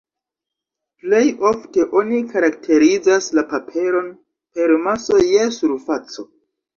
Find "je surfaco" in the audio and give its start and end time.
5.27-6.27